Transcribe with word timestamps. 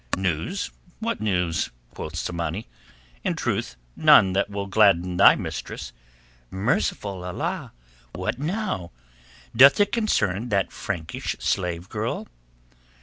"News? 0.17 0.71
What 0.99 1.21
news?" 1.21 1.69
quoth 1.93 2.13
Tsamanni. 2.15 2.65
"In 3.23 3.35
truth 3.35 3.75
none 3.95 4.33
that 4.33 4.49
will 4.49 4.65
gladden 4.65 5.17
thy 5.17 5.35
mistress." 5.35 5.93
"Merciful 6.49 7.23
Allah! 7.23 7.71
What 8.13 8.39
now? 8.39 8.89
Doth 9.55 9.79
it 9.79 9.91
concern 9.91 10.49
that 10.49 10.71
Frankish 10.71 11.35
slave 11.39 11.87
girl?" 11.87 12.27